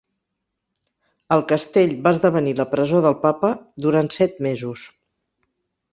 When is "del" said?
3.07-3.19